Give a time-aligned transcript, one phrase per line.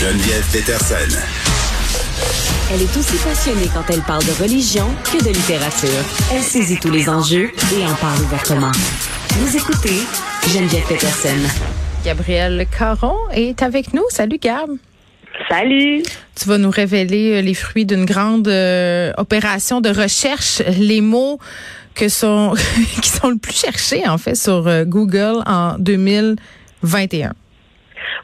[0.00, 1.18] Geneviève Peterson.
[2.72, 6.04] Elle est aussi passionnée quand elle parle de religion que de littérature.
[6.32, 8.70] Elle saisit tous les enjeux et en parle ouvertement.
[9.40, 9.98] Vous écoutez
[10.54, 11.34] Geneviève Peterson.
[12.04, 14.04] Gabriel Caron est avec nous.
[14.10, 14.70] Salut Gab.
[15.48, 16.04] Salut.
[16.36, 21.40] Tu vas nous révéler euh, les fruits d'une grande euh, opération de recherche, les mots
[21.96, 22.54] que sont
[23.02, 27.32] qui sont le plus cherchés en fait sur euh, Google en 2021.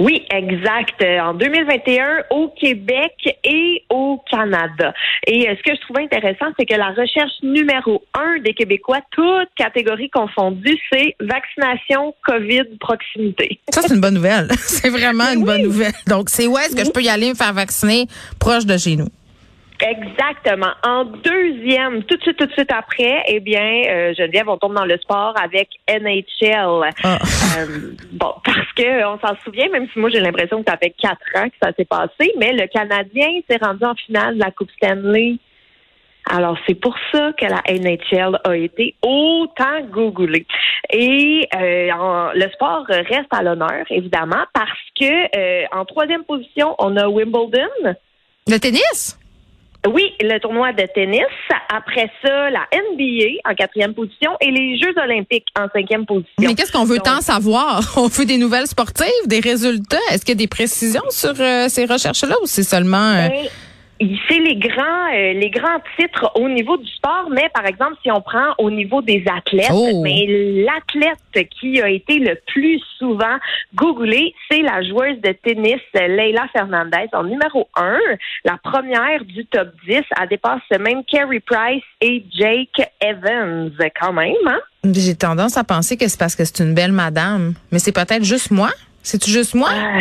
[0.00, 1.02] Oui, exact.
[1.02, 3.12] Euh, en 2021, au Québec
[3.44, 4.94] et au Canada.
[5.26, 9.00] Et euh, ce que je trouvais intéressant, c'est que la recherche numéro un des Québécois,
[9.10, 13.60] toutes catégories confondues, c'est vaccination COVID proximité.
[13.68, 14.48] Ça, c'est une bonne nouvelle.
[14.58, 15.92] c'est vraiment une bonne nouvelle.
[16.06, 18.06] Donc, c'est où est-ce que je peux y aller me faire vacciner
[18.38, 19.08] proche de chez nous?
[19.82, 20.72] Exactement.
[20.86, 24.74] En deuxième, tout de suite, tout de suite après, eh bien, euh, Geneviève, on tombe
[24.74, 26.90] dans le sport avec NHL.
[27.02, 27.18] Ah.
[27.58, 30.94] Euh, bon, parce que on s'en souvient, même si moi j'ai l'impression que ça fait
[31.00, 34.50] quatre ans que ça s'est passé, mais le Canadien s'est rendu en finale de la
[34.50, 35.36] Coupe Stanley.
[36.30, 40.46] Alors, c'est pour ça que la NHL a été autant googlée.
[40.92, 46.76] Et euh, en- le sport reste à l'honneur, évidemment, parce que euh, en troisième position,
[46.78, 47.96] on a Wimbledon.
[48.46, 49.16] Le tennis?
[49.88, 51.22] Oui, le tournoi de tennis.
[51.74, 56.34] Après ça, la NBA en quatrième position et les Jeux olympiques en cinquième position.
[56.38, 57.80] Mais qu'est-ce qu'on veut Donc- tant savoir?
[57.96, 59.96] On veut des nouvelles sportives, des résultats?
[60.10, 62.98] Est-ce qu'il y a des précisions sur euh, ces recherches-là ou c'est seulement...
[63.14, 63.46] euh, Ben,
[64.28, 68.10] c'est les grands, euh, les grands titres au niveau du sport, mais par exemple, si
[68.10, 70.00] on prend au niveau des athlètes, Oh.
[70.02, 70.24] mais
[70.64, 73.36] l'athlète qui a été le plus souvent
[73.74, 77.98] googlé, c'est la joueuse de tennis Leila Fernandez en numéro un,
[78.44, 80.00] la première du top 10.
[80.20, 84.60] Elle dépasse même Carey Price et Jake Evans, quand même, hein?
[84.84, 87.52] J'ai tendance à penser que c'est parce que c'est une belle madame.
[87.70, 88.70] Mais c'est peut-être juste moi?
[89.02, 89.68] C'est-tu juste moi?
[89.70, 90.00] Euh,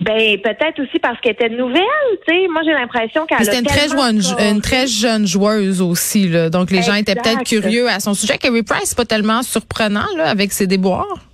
[0.00, 1.84] ben peut-être aussi parce qu'elle était nouvelle,
[2.26, 2.48] tu sais.
[2.48, 6.28] Moi j'ai l'impression qu'elle C'était une très, jeune, une très jeune joueuse aussi.
[6.28, 6.48] Là.
[6.48, 8.38] Donc, les gens étaient peut-être curieux à son sujet.
[8.38, 11.29] Carrie Price, c'est pas tellement surprenant là, avec ses déboires.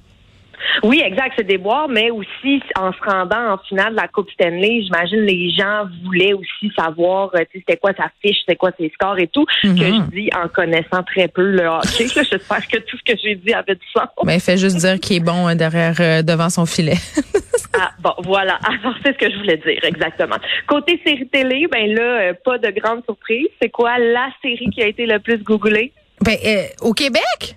[0.82, 4.30] Oui, exact, c'est des boires, mais aussi en se rendant en finale de la Coupe
[4.30, 8.90] Stanley, j'imagine les gens voulaient aussi savoir, euh, c'était quoi sa fiche, c'était quoi ses
[8.94, 9.78] scores et tout, Mhm.
[9.78, 12.06] que je dis en connaissant très peu le hockey.
[12.08, 14.08] J'espère que tout ce que j'ai dit avait du sens.
[14.24, 16.94] Mais fait juste dire qu'il est bon hein, derrière, euh, devant son filet.
[17.78, 18.54] Ah, bon, voilà.
[18.66, 20.36] Alors, c'est ce que je voulais dire, exactement.
[20.66, 23.48] Côté série télé, ben là, euh, pas de grande surprise.
[23.60, 25.92] C'est quoi la série qui a été le plus googlée?
[26.22, 27.56] ben, euh, au Québec?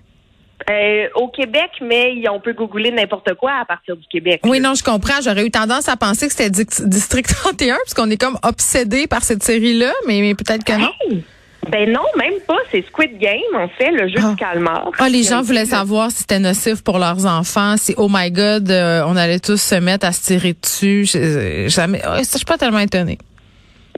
[0.68, 4.40] Euh, au Québec, mais on peut googler n'importe quoi à partir du Québec.
[4.44, 5.20] Oui, non, je comprends.
[5.22, 9.42] J'aurais eu tendance à penser que c'était District 31, puisqu'on est comme obsédé par cette
[9.42, 10.90] série-là, mais, mais peut-être que non.
[11.08, 11.24] Hey!
[11.70, 12.56] Ben non, même pas.
[12.72, 14.30] C'est Squid Game, en fait, le jeu Ah.
[14.30, 14.90] du calmar.
[14.98, 18.70] Ah, les gens voulaient savoir si c'était nocif pour leurs enfants, si oh my god,
[18.70, 21.04] euh, on allait tous se mettre à se tirer dessus.
[21.04, 23.18] Je, jamais, ouais, ça, je suis pas tellement étonnée.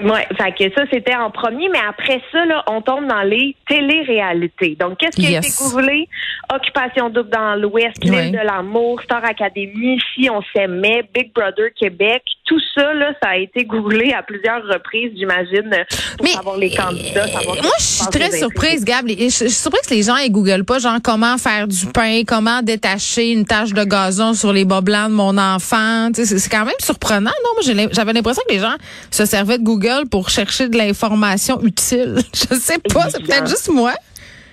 [0.01, 3.55] Ouais, fait que ça c'était en premier, mais après ça là, on tombe dans les
[3.69, 4.77] télé-réalités.
[4.81, 5.47] Donc qu'est-ce qui a Yes.
[5.61, 6.09] été googlé
[6.53, 8.11] Occupation double dans l'Ouest, Ouais.
[8.25, 13.31] l'île de l'amour, Star Academy, si on s'aimait, Big Brother Québec, tout ça là, ça
[13.31, 15.71] a été googlé à plusieurs reprises, j'imagine,
[16.17, 19.09] pour Mais, savoir les candidats, savoir Moi, je suis très surprise, Gab.
[19.09, 22.23] Je je suis surprise que les gens ils googlent pas, genre, comment faire du pain,
[22.27, 26.11] comment détacher une tache de gazon sur les bas blancs de mon enfant.
[26.15, 27.51] C'est quand même surprenant, non?
[27.55, 28.75] Moi, j'avais l'impression que les gens
[29.11, 32.17] se servaient de Google pour chercher de l'information utile.
[32.35, 33.95] Je sais pas, c'est peut-être juste moi.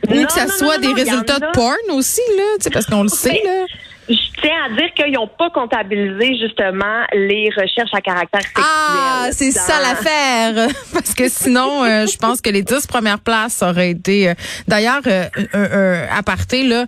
[0.07, 2.69] Ou que ça non, soit non, des non, résultats de porn aussi, là, tu sais,
[2.69, 3.65] parce qu'on le sait, là.
[4.07, 8.65] Je tiens à dire qu'ils n'ont pas comptabilisé justement les recherches à caractère sexuel.
[8.65, 10.67] Ah, c'est ça l'affaire.
[10.93, 14.29] Parce que sinon, euh, je pense que les dix premières places auraient été.
[14.29, 14.33] euh,
[14.67, 16.85] D'ailleurs, euh, un, un aparté là,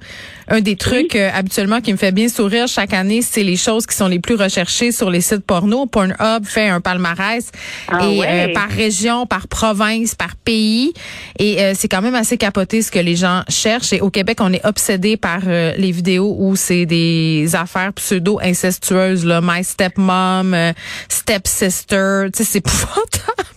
[0.48, 3.86] un des trucs euh, habituellement qui me fait bien sourire chaque année, c'est les choses
[3.86, 5.86] qui sont les plus recherchées sur les sites porno.
[5.86, 7.52] Pornhub fait un palmarès
[7.88, 8.54] Ah et ouais.
[8.54, 10.94] par région, par province, par pays,
[11.40, 13.94] et c'est quand même assez capoté ce que les gens cherchent.
[13.94, 19.26] Et au Québec, on est obsédé par les vidéos où c'est des affaires pseudo incestueuses,
[19.26, 20.72] là, my stepmom, euh,
[21.10, 23.50] stepsister, tu sais, c'est épouvantable.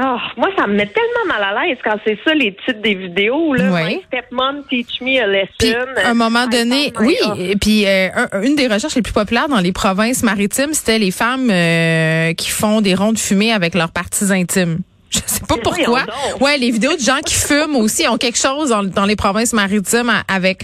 [0.00, 2.94] Ah, moi, ça me met tellement mal à l'aise quand c'est ça les titres des
[2.94, 3.52] vidéos.
[3.54, 3.64] Là.
[3.84, 5.48] My stepmom teach me a lesson.
[5.58, 9.12] Puis, à un moment donné, oui, et puis euh, un- une des recherches les plus
[9.14, 13.74] populaires dans les provinces maritimes, c'était les femmes euh, qui font des rondes fumées avec
[13.74, 14.78] leurs parties intimes.
[15.10, 16.02] Je sais pas pourquoi.
[16.40, 19.54] Ouais, les vidéos de gens qui fument aussi ont quelque chose dans, dans les provinces
[19.54, 20.62] maritimes avec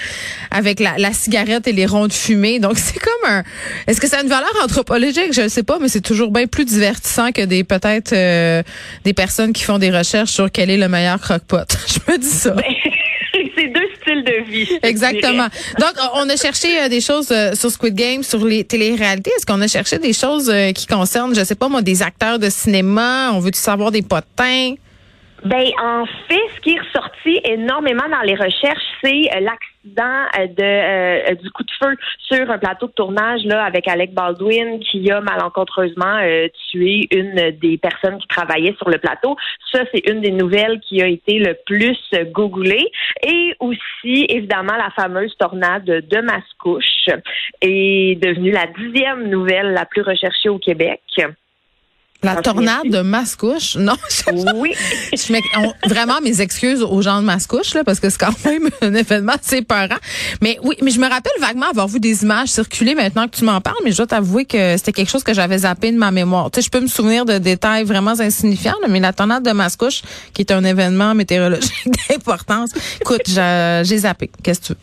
[0.50, 2.58] avec la, la cigarette et les rondes fumées.
[2.58, 3.43] Donc c'est comme un.
[3.87, 5.32] Est-ce que ça a une valeur anthropologique?
[5.32, 8.62] Je ne sais pas, mais c'est toujours bien plus divertissant que des peut-être euh,
[9.05, 11.76] des personnes qui font des recherches sur quel est le meilleur croque-pot.
[11.87, 12.50] Je me dis ça.
[12.50, 12.62] de
[14.55, 14.79] vie.
[14.83, 15.49] Exactement.
[15.79, 19.31] Donc, on a cherché des choses sur Squid Game, sur les téléréalités.
[19.37, 22.49] Est-ce qu'on a cherché des choses qui concernent, je sais pas moi, des acteurs de
[22.49, 23.31] cinéma?
[23.33, 24.75] On veut-tu savoir des potins?
[25.45, 29.41] Ben en fait, ce qui est ressorti énormément dans les recherches, c'est euh,
[29.87, 34.13] euh, de euh, du coup de feu sur un plateau de tournage là avec Alec
[34.13, 36.19] Baldwin qui a malencontreusement
[36.71, 39.37] tué une des personnes qui travaillaient sur le plateau.
[39.73, 41.99] Ça, c'est une des nouvelles qui a été le plus
[42.33, 42.91] googlée.
[43.27, 47.09] Et aussi, évidemment, la fameuse tornade de Mascouche
[47.61, 51.01] est devenue la dixième nouvelle la plus recherchée au Québec.
[52.25, 53.76] La tornade de Mascouche?
[53.85, 53.97] Non.
[54.55, 54.73] Oui.
[55.12, 55.43] je mets,
[55.87, 59.35] vraiment mes excuses aux gens de Mascouche, là, parce que c'est quand même un événement
[59.35, 59.99] assez peurant.
[60.41, 63.44] Mais oui, mais je me rappelle vaguement avoir vu des images circuler maintenant que tu
[63.44, 66.11] m'en parles, mais je dois t'avouer que c'était quelque chose que j'avais zappé de ma
[66.11, 66.50] mémoire.
[66.50, 70.03] Tu sais, je peux me souvenir de détails vraiment insignifiants, mais la tornade de Mascouche,
[70.32, 72.70] qui est un événement météorologique d'importance,
[73.00, 74.31] écoute, j'ai zappé.
[74.43, 74.79] Qu'est-ce que tu veux?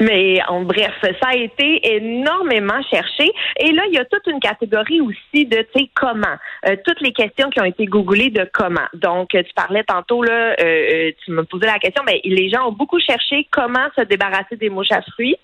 [0.00, 3.30] Mais en bref, ça a été énormément cherché.
[3.58, 6.36] Et là, il y a toute une catégorie aussi de, tu sais, comment.
[6.66, 8.86] Euh, toutes les questions qui ont été googlées de comment.
[8.94, 12.68] Donc, tu parlais tantôt, là, euh, euh, tu me posais la question, mais les gens
[12.68, 15.36] ont beaucoup cherché comment se débarrasser des mouches à fruits.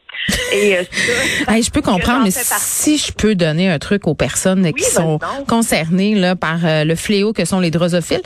[0.53, 0.77] Et
[1.47, 5.19] ça, je peux comprendre, mais si je peux donner un truc aux personnes qui sont
[5.47, 8.23] concernées là, par le fléau que sont les drosophiles.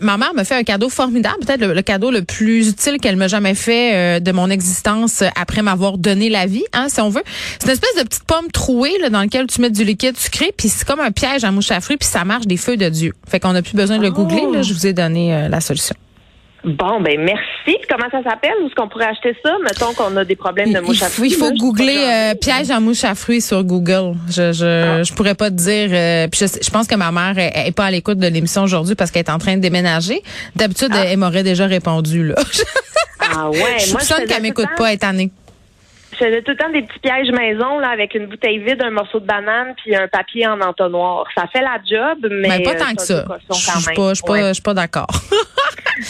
[0.00, 3.28] ma mère me fait un cadeau formidable, peut-être le, cadeau le plus utile qu'elle m'a
[3.28, 7.22] jamais fait de mon existence après m'avoir donné la vie, hein, si on veut.
[7.58, 10.52] C'est une espèce de petite pomme trouée là, dans laquelle tu mets du liquide sucré,
[10.56, 12.88] puis c'est comme un piège à mouche à fruits, puis ça marche des feux de
[12.88, 13.12] Dieu.
[13.28, 14.46] Fait qu'on n'a plus besoin de le googler.
[14.52, 15.94] Là, je vous ai donné euh, la solution.
[16.64, 17.78] Bon, ben merci.
[17.88, 18.52] comment ça s'appelle?
[18.62, 19.56] Où est-ce qu'on pourrait acheter ça?
[19.64, 21.30] Mettons qu'on a des problèmes de mouche à fruits.
[21.30, 24.14] Il faut googler euh, piège à mouche à fruits sur Google.
[24.28, 25.02] Je je, ah.
[25.02, 25.88] je pourrais pas te dire.
[25.92, 29.10] Euh, puis je, pense que ma mère est, pas à l'écoute de l'émission aujourd'hui parce
[29.10, 30.22] qu'elle est en train de déménager.
[30.54, 31.04] D'habitude, ah.
[31.06, 32.34] elle, m'aurait déjà répondu là.
[33.20, 33.78] ah ouais.
[33.78, 35.30] je Moi, je qu'elle m'écoute pas, elle est
[36.20, 38.90] je faisais tout le temps des petits pièges maison là, avec une bouteille vide, un
[38.90, 41.24] morceau de banane puis un papier en entonnoir.
[41.34, 43.24] Ça fait la job, mais, mais pas tant que ça.
[43.48, 45.08] Je suis pas, je suis pas, d'accord.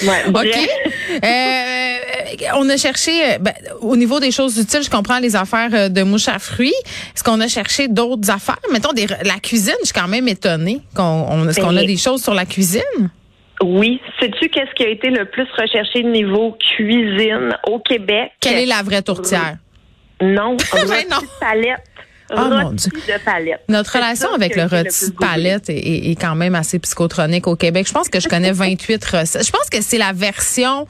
[0.02, 1.24] ouais, ok.
[1.24, 5.70] Euh, on a cherché, euh, ben, au niveau des choses utiles, je comprends les affaires
[5.72, 6.74] euh, de mouche à fruits.
[7.14, 8.58] Est-ce qu'on a cherché d'autres affaires?
[8.72, 9.74] Mettons des, la cuisine.
[9.80, 13.10] Je suis quand même étonnée qu'on, est-ce qu'on a des choses sur la cuisine?
[13.62, 14.00] Oui.
[14.18, 18.32] Sais-tu qu'est-ce qui a été le plus recherché niveau cuisine au Québec?
[18.40, 19.56] Quelle est la vraie tourtière?
[20.20, 21.18] Non, rôti non.
[21.40, 21.84] palette.
[22.30, 23.62] De palette.
[23.68, 27.86] Notre relation avec le rôti de palette est, quand même assez psychotronique au Québec.
[27.88, 29.46] Je pense que je connais 28 recettes.
[29.46, 30.86] Je pense que c'est la version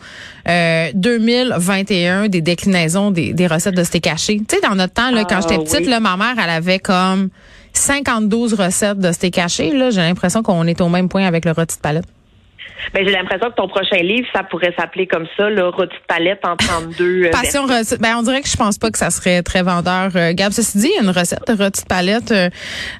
[0.48, 4.38] euh, 2021 des déclinaisons des, des recettes de steak haché.
[4.38, 6.78] Tu sais, dans notre temps, là, quand j'étais ah, petite, là, ma mère, elle avait
[6.78, 7.30] comme
[7.72, 9.72] 52 recettes de steak haché.
[9.72, 12.06] Là, j'ai l'impression qu'on est au même point avec le rôti de palette.
[12.92, 16.06] Ben, j'ai l'impression que ton prochain livre, ça pourrait s'appeler comme ça, le rôti de
[16.08, 17.24] palette en 32.
[17.24, 20.10] Euh, Passion Ben, on dirait que je pense pas que ça serait très vendeur.
[20.16, 22.50] Euh, Gab, ceci dit, il y a une recette de rôti de palette euh,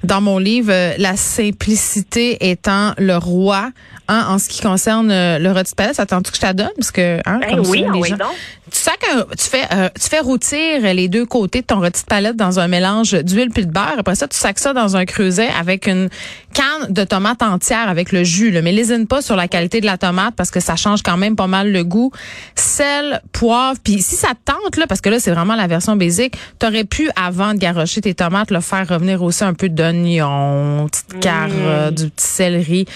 [0.05, 3.71] dans mon livre, La simplicité étant le roi,
[4.11, 5.99] hein, en ce qui concerne le rôti de palette.
[5.99, 6.71] Attends-tu que je t'adonne?
[6.77, 8.29] Parce que, hein, ben oui, oui, donc.
[8.71, 9.67] Tu sais que tu fais,
[10.01, 13.51] tu fais rôtir les deux côtés de ton rôti de palette dans un mélange d'huile
[13.51, 13.97] puis de beurre.
[13.99, 16.09] Après ça, tu sacs ça dans un creuset avec une
[16.55, 18.51] canne de tomates entière avec le jus.
[18.51, 18.63] Là.
[18.63, 21.37] Mais lésine pas sur la qualité de la tomate parce que ça change quand même
[21.37, 22.13] pas mal le goût.
[22.55, 25.97] Sel, poivre, puis si ça te tente là, parce que là c'est vraiment la version
[25.97, 30.89] basique, t'aurais pu avant de garrocher tes tomates le faire revenir aussi un peu d'oignon,
[30.89, 31.21] petite mmh.
[31.21, 32.87] carotte, du petit céleri.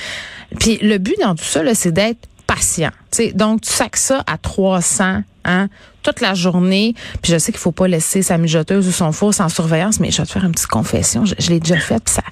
[0.59, 2.91] Puis le but dans tout ça c'est d'être patient.
[3.11, 5.69] sais donc tu sacs ça à 300 hein,
[6.03, 6.95] toute la journée.
[7.23, 10.11] Puis je sais qu'il faut pas laisser sa mijoteuse ou son four sans surveillance, mais
[10.11, 11.25] je vais te faire une petite confession.
[11.25, 12.23] Je, je l'ai déjà fait, puis ça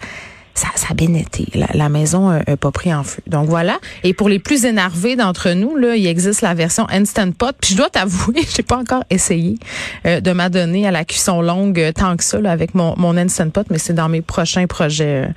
[0.54, 1.46] ça, ça a bien été.
[1.74, 3.22] La, maison n'a pas pris en feu.
[3.26, 3.78] Donc voilà.
[4.04, 7.54] Et pour les plus énervés d'entre nous, là, il existe la version Instant Pot.
[7.60, 9.58] Puis je dois t'avouer, j'ai pas encore essayé
[10.06, 13.16] euh, de m'adonner à la cuisson longue euh, tant que ça là, avec mon, mon
[13.16, 15.32] Instant Pot, mais c'est dans mes prochains projets, euh,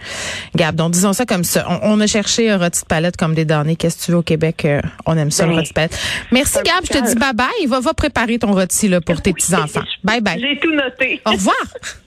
[0.56, 0.76] Gab.
[0.76, 1.66] Donc disons ça comme ça.
[1.84, 3.76] On, a cherché un rôti de palette comme des derniers.
[3.76, 4.68] Qu'est-ce que tu veux au Québec?
[5.06, 5.98] on aime ça, le rôti de palette.
[6.32, 6.84] Merci, Gab.
[6.84, 7.68] Je te dis bye bye.
[7.68, 9.84] Va, va préparer ton rôti là, pour tes petits-enfants.
[10.04, 10.40] Bye bye.
[10.40, 11.22] J'ai tout noté.
[11.26, 11.56] Au revoir.